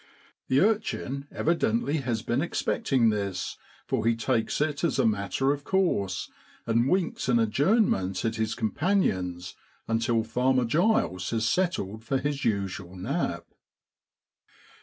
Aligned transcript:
The 0.47 0.59
urchin 0.61 1.27
evidently 1.31 1.97
has 1.97 2.23
been 2.23 2.41
expecting 2.41 3.11
this, 3.11 3.59
for 3.85 4.03
he 4.03 4.15
takes 4.15 4.59
it 4.59 4.83
as 4.83 4.97
a 4.97 5.05
matter 5.05 5.53
of 5.53 5.63
course, 5.63 6.31
and 6.65 6.89
winks 6.89 7.29
an 7.29 7.37
adjournment 7.37 8.25
at 8.25 8.37
his 8.37 8.55
companions 8.55 9.53
until 9.87 10.23
Farmer 10.23 10.65
Giles 10.65 11.29
has 11.29 11.45
settled 11.45 12.03
for 12.03 12.17
his 12.17 12.43
usual 12.43 12.95
nap. 12.95 13.45